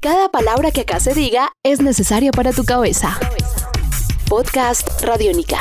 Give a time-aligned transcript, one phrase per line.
[0.00, 3.18] Cada palabra que acá se diga es necesaria para tu cabeza.
[4.28, 5.58] Podcast Radiónica.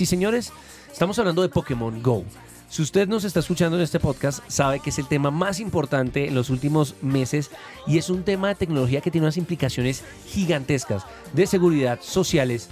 [0.00, 0.50] Sí, señores,
[0.90, 2.24] estamos hablando de Pokémon Go.
[2.70, 6.28] Si usted nos está escuchando en este podcast, sabe que es el tema más importante
[6.28, 7.50] en los últimos meses
[7.86, 12.68] y es un tema de tecnología que tiene unas implicaciones gigantescas de seguridad sociales.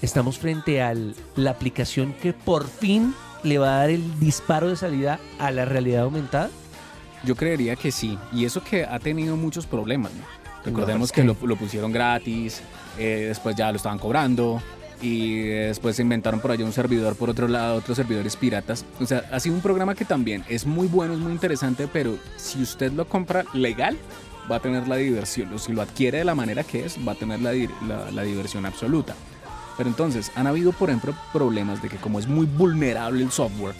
[0.00, 0.94] Estamos frente a
[1.34, 3.12] la aplicación que por fin
[3.42, 6.48] le va a dar el disparo de salida a la realidad aumentada.
[7.24, 8.16] Yo creería que sí.
[8.32, 10.12] Y eso que ha tenido muchos problemas.
[10.12, 10.22] ¿no?
[10.64, 12.62] Recordemos es que que- lo, lo pusieron gratis,
[12.96, 14.62] eh, después ya lo estaban cobrando
[15.02, 18.84] y después se inventaron por allá un servidor por otro lado, otros servidores piratas.
[19.00, 22.18] O sea, ha sido un programa que también es muy bueno, es muy interesante, pero
[22.36, 23.96] si usted lo compra legal,
[24.50, 25.52] va a tener la diversión.
[25.54, 27.52] O si lo adquiere de la manera que es, va a tener la,
[27.86, 29.14] la- la diversión absoluta.
[29.76, 33.74] Pero entonces, han habido, por ejemplo, problemas de que como es muy vulnerable el software,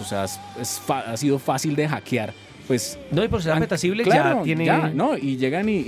[0.00, 2.34] o sea, es- es ha sido fácil de hackear,
[2.66, 4.64] pues No, y por ser apetecible claro, ya tiene...
[4.64, 5.82] ya, no, y llegan y, y-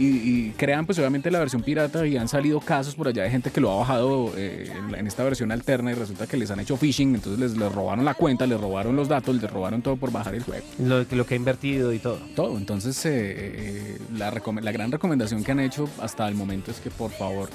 [0.48, 3.50] y crean pues obviamente la versión pirata y han salido casos por allá de gente
[3.50, 6.76] que lo ha bajado eh, en, esta versión alterna y resulta que les han hecho
[6.76, 10.10] phishing, entonces les, les robaron la cuenta, les robaron los datos, les robaron todo por
[10.12, 10.64] bajar el juego.
[10.78, 12.18] Lo, lo que ha invertido y todo.
[12.34, 14.30] Todo, entonces eh, eh, la,
[14.62, 17.48] la gran recomendación que han hecho hasta el momento es que por favor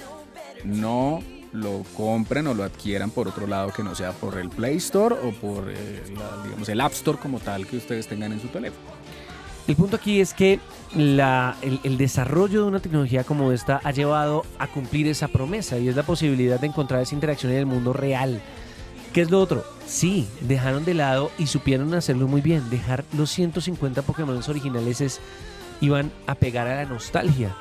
[0.63, 1.21] no
[1.53, 5.15] lo compren o lo adquieran por otro lado que no sea por el Play Store
[5.15, 8.47] o por eh, la- digamos, el App Store como tal que ustedes tengan en su
[8.47, 8.89] teléfono.
[9.67, 10.59] El punto aquí es que
[10.95, 15.77] la- el, el desarrollo de una tecnología como esta ha llevado a cumplir esa promesa
[15.77, 18.41] y es la posibilidad de encontrar esa interacción en el mundo real.
[19.13, 19.63] ¿Qué es lo otro?
[19.85, 22.69] Sí, dejaron de lado y supieron hacerlo muy bien.
[22.69, 25.19] Dejar los 150 Pokémon originales es,
[25.81, 27.53] iban a pegar a la nostalgia.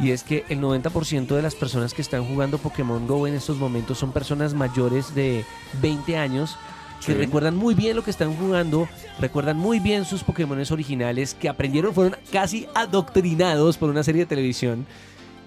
[0.00, 3.56] Y es que el 90% de las personas que están jugando Pokémon Go en estos
[3.56, 5.44] momentos son personas mayores de
[5.82, 6.56] 20 años
[7.04, 7.18] que Sí.
[7.18, 8.88] recuerdan muy bien lo que están jugando,
[9.20, 14.26] recuerdan muy bien sus Pokémon originales, que aprendieron, fueron casi adoctrinados por una serie de
[14.26, 14.84] televisión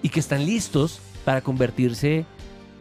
[0.02, 2.24] y que están listos para convertirse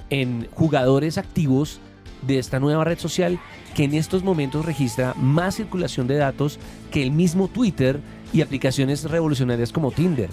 [0.09, 1.79] en jugadores activos
[2.21, 3.39] de esta nueva red social
[3.75, 6.59] que en estos momentos registra más circulación de datos
[6.91, 7.99] que el mismo Twitter
[8.33, 10.29] y aplicaciones revolucionarias como Tinder.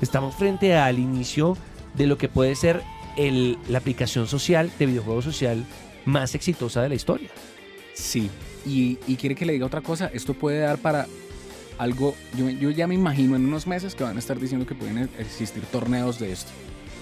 [0.00, 1.56] Estamos frente al inicio
[1.94, 2.82] de lo que puede ser
[3.16, 5.64] el- la aplicación social de videojuego social
[6.04, 7.30] más exitosa de la historia.
[7.94, 8.30] Sí,
[8.66, 11.06] y, y quiere que le diga otra cosa, esto puede dar para
[11.78, 14.74] algo, yo, yo ya me imagino en unos meses que van a estar diciendo que
[14.74, 16.50] pueden existir torneos de esto.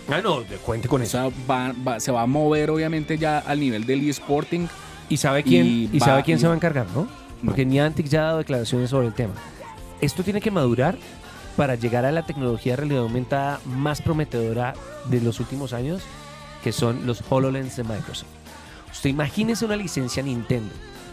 [0.08, 3.58] Ah, no, cuente con O sea, va- va- se va a mover obviamente ya al
[3.60, 4.68] nivel del eSporting.
[5.08, 7.08] ¿Y sabe quién, Y y, va- sabe quién y- se va a encargar, no?
[7.44, 7.72] Porque No.
[7.72, 9.34] Niantic ya ha dado declaraciones sobre el tema.
[10.00, 10.96] Esto tiene que madurar
[11.56, 14.74] para llegar a la tecnología de realidad aumentada más prometedora
[15.06, 16.02] de los últimos años,
[16.62, 18.28] que son los HoloLens de Microsoft.
[18.92, 20.72] Usted imagínese una licencia Nintendo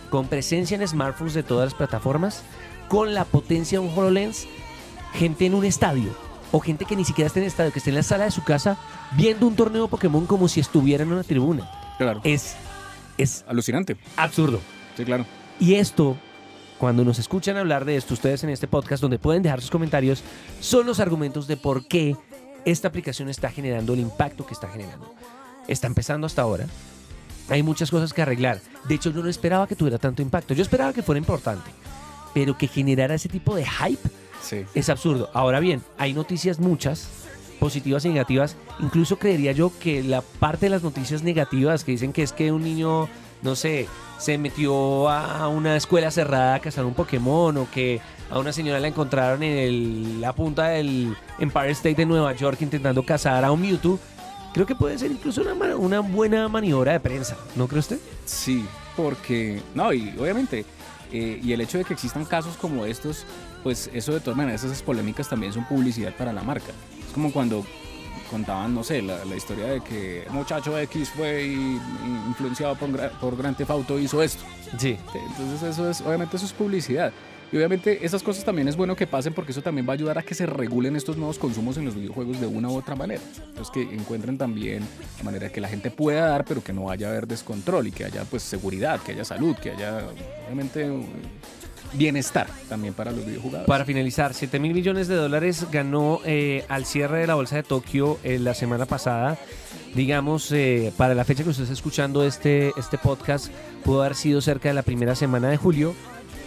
[0.10, 2.44] con presencia en smartphones de todas las plataformas,
[2.90, 4.46] con la potencia de un HoloLens,
[5.14, 6.16] gente en un estadio
[6.52, 8.32] o gente que ni siquiera esté en el estadio, que esté en la sala de
[8.32, 8.78] su casa
[9.14, 11.70] viendo un torneo Pokémon como si estuviera en una tribuna.
[11.98, 12.20] Claro.
[12.26, 12.56] Es,
[13.18, 13.96] es Alucinante.
[14.18, 14.60] absurdo.
[14.98, 15.26] Sí, claro.
[15.60, 16.18] Y esto,
[16.82, 20.24] cuando nos escuchan hablar de esto ustedes en este podcast, donde pueden dejar sus comentarios,
[20.62, 22.16] son los argumentos de por qué
[22.66, 25.14] esta aplicación está generando el impacto que está generando.
[25.68, 26.66] Está empezando hasta ahora.
[27.50, 28.62] Hay muchas cosas que arreglar.
[28.90, 30.56] De hecho, yo no esperaba que tuviera tanto impacto.
[30.56, 31.70] Yo esperaba que fuera importante.
[32.34, 34.10] Pero que generara ese tipo de hype
[34.42, 34.66] Sí.
[34.74, 35.30] es absurdo.
[35.36, 37.08] Ahora bien, hay noticias muchas,
[37.60, 38.56] positivas y negativas.
[38.80, 42.52] Incluso creería yo que la parte de las noticias negativas que dicen que es que
[42.52, 43.08] un niño,
[43.42, 43.88] no sé,
[44.20, 48.80] se metió a una escuela cerrada a cazar un Pokémon o que a una señora
[48.80, 53.52] la encontraron en el- la punta del Empire State de Nueva York intentando cazar a
[53.52, 54.00] un Mewtwo.
[54.54, 55.42] Creo que puede ser incluso
[55.80, 58.00] una, buena maniobra de prensa, ¿no cree usted?
[58.26, 58.66] Sí,
[58.98, 60.66] porque, no, y obviamente,
[61.12, 63.26] eh, y el hecho de que existan casos como estos,
[63.64, 66.72] pues eso de todas maneras, esas polémicas también son publicidad para la marca.
[67.08, 67.66] Es como cuando
[68.30, 71.46] contaban, no sé, la, la historia de que muchacho X fue
[72.28, 74.44] influenciado por, por Grand Theft Auto hizo esto.
[74.78, 74.98] Sí.
[75.14, 77.12] Entonces eso es, obviamente eso es publicidad.
[77.52, 80.18] Y obviamente esas cosas también es bueno que pasen porque eso también va a ayudar
[80.18, 83.22] a que se regulen estos nuevos consumos en los videojuegos de una u otra manera.
[83.50, 84.88] Entonces que encuentren también
[85.18, 87.92] la manera que la gente pueda dar, pero que no vaya a haber descontrol y
[87.92, 90.02] que haya pues seguridad, que haya salud, que haya
[90.46, 90.90] obviamente
[91.94, 93.68] bienestar también para los videojugadores.
[93.68, 97.64] Para finalizar, 7 mil millones de dólares ganó eh, al cierre de la bolsa de
[97.64, 99.38] Tokio eh, la semana pasada.
[99.96, 103.48] Digamos, eh, para la fecha que usted está escuchando este, este podcast,
[103.84, 105.94] pudo haber sido cerca de la primera semana de julio.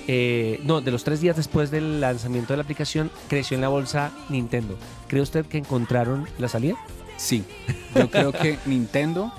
[0.07, 3.69] eh, no, de los tres días después del lanzamiento de la aplicación, creció en la
[3.69, 4.77] bolsa Nintendo.
[5.09, 6.77] ¿Cree usted que encontraron la salida?
[7.17, 7.45] Sí,
[7.95, 9.33] yo creo que Nintendo...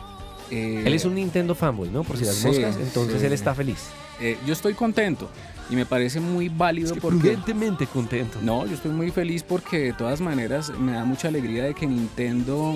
[0.49, 2.03] eh, Él es un Nintendo fanboy, ¿no?
[2.03, 3.25] Por si las sí, moscas, entonces sí.
[3.25, 3.87] él está feliz.
[4.19, 5.29] Eh, yo estoy contento
[5.69, 7.19] y me parece muy válido porque...
[7.19, 8.39] Prudentemente contento.
[8.41, 11.87] No, yo estoy muy feliz porque de todas maneras me da mucha alegría de que
[11.87, 12.75] Nintendo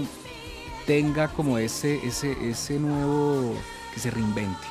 [0.86, 3.54] tenga como ese, ese, ese nuevo
[3.94, 4.68] que se reinvente.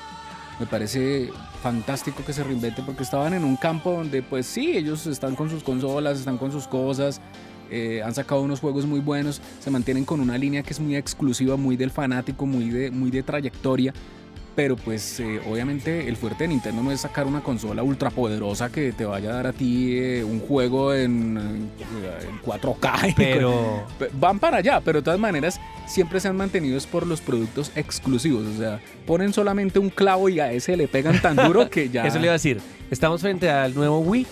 [0.59, 1.31] Me parece
[1.63, 5.49] fantástico que se reinvente porque estaban en un campo donde pues sí, ellos están con
[5.49, 7.21] sus consolas, están con sus cosas,
[7.71, 10.97] eh, han sacado unos juegos muy buenos, se mantienen con una línea que es muy
[10.97, 13.93] exclusiva, muy del fanático, muy de, muy de trayectoria.
[14.59, 18.73] Pero pues eh, obviamente el fuerte de Nintendo no es sacar una consola ultra poderosa
[18.73, 21.39] que te vaya a dar a ti eh, un juego en,
[21.79, 23.11] eh, en 4K.
[23.11, 27.07] y Pero Pe- Van para allá, pero de todas maneras siempre se han mantenido por
[27.07, 28.45] los productos exclusivos.
[28.49, 32.05] O sea, ponen solamente un clavo y a ese le pegan tan duro que ya.
[32.05, 32.61] eso le iba a decir.
[32.91, 34.27] Estamos frente al nuevo Wii.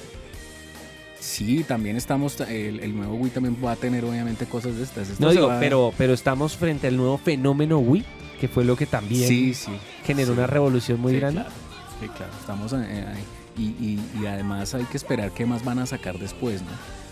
[1.21, 2.41] Sí, también estamos.
[2.41, 5.09] El, el nuevo Wii también va a tener obviamente cosas de estas.
[5.09, 8.05] Esto No digo, va- pero, pero estamos frente al nuevo fenómeno Wii,
[8.37, 9.73] que fue lo que también Sí, sí.
[10.05, 10.39] generó sí.
[10.39, 11.41] una revolución muy grande.
[11.43, 11.55] Claro,
[12.01, 12.33] sí, claro.
[12.41, 13.25] Estamos eh, ahí.
[13.59, 16.69] Y, y- y además hay que esperar qué más van a sacar después, ¿no?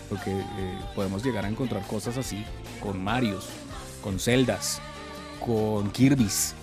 [0.09, 2.43] Porque eh, podemos llegar a encontrar cosas así
[2.79, 3.47] con Marios,
[4.03, 4.79] con Zeldas,
[5.43, 6.53] con Kirby's.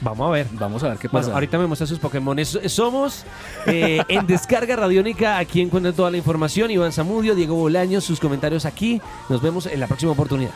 [0.00, 0.46] Vamos a ver.
[0.52, 1.34] Vamos a ver qué Bueno, pasa.
[1.34, 2.36] ahorita me muestra sus Pokémon.
[2.66, 3.24] Somos
[3.66, 5.38] eh, en Descarga Radiónica.
[5.38, 6.70] Aquí encuentran toda la información.
[6.72, 9.00] Iván Zamudio, Diego Bolaños, sus comentarios aquí.
[9.28, 10.50] Nos vemos en la próxima oportunidad.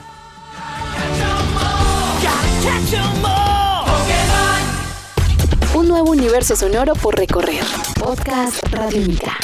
[5.74, 7.62] Un nuevo universo sonoro por recorrer.
[7.98, 9.38] Podcast Radiónica.